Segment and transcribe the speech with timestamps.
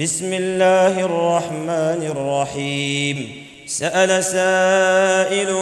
[0.00, 3.44] بسم الله الرحمن الرحيم.
[3.66, 5.56] سأل سائل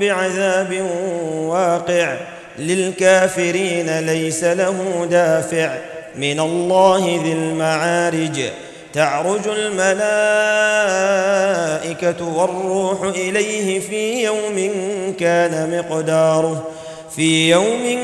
[0.00, 0.80] بعذاب
[1.32, 2.16] واقع
[2.58, 5.78] للكافرين ليس له دافع.
[6.16, 8.40] من الله ذي المعارج
[8.92, 9.94] تعرج الملائكة
[12.38, 14.72] والروح إليه في يوم
[15.20, 16.68] كان مقداره
[17.16, 17.98] في يوم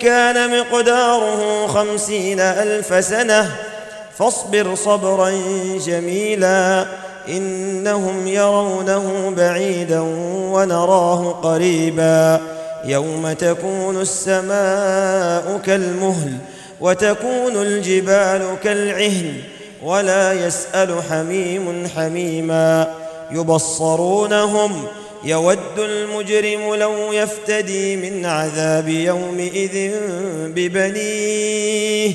[0.00, 3.56] كان مقداره خمسين ألف سنة.
[4.20, 5.30] فاصبر صبرا
[5.86, 6.86] جميلا
[7.28, 10.00] إنهم يرونه بعيدا
[10.52, 12.40] ونراه قريبا
[12.84, 16.32] يوم تكون السماء كالمهل
[16.80, 19.32] وتكون الجبال كالعهن
[19.82, 22.94] ولا يسأل حميم حميما
[23.30, 24.84] يبصرونهم
[25.24, 29.90] يود المجرم لو يفتدي من عذاب يومئذ
[30.46, 32.14] ببنيه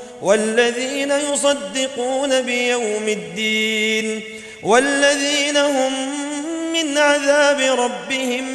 [0.21, 4.21] والذين يصدقون بيوم الدين
[4.63, 5.91] والذين هم
[6.73, 8.45] من عذاب ربهم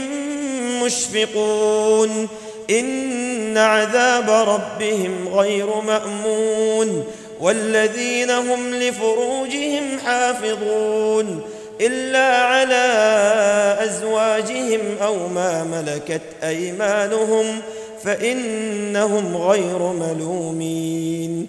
[0.82, 2.28] مشفقون.
[2.70, 7.04] إن عذاب ربهم غير مأمون.
[7.40, 11.42] والذين هم لفروجهم حافظون.
[11.80, 12.86] إلا على
[13.84, 17.60] أزواجهم أو ما ملكت أيمانهم
[18.04, 21.48] فإنهم غير ملومين.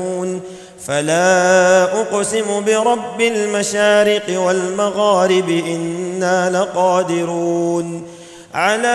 [0.85, 8.03] فلا أقسم برب المشارق والمغارب إنا لقادرون
[8.53, 8.87] على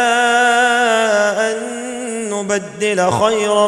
[1.39, 1.57] أن
[2.31, 3.67] نبدل خيرا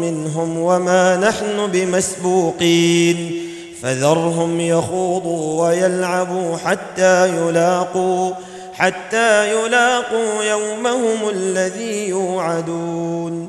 [0.00, 3.40] منهم وما نحن بمسبوقين
[3.82, 8.32] فذرهم يخوضوا ويلعبوا حتى يلاقوا
[8.74, 13.48] حتى يلاقوا يومهم الذي يوعدون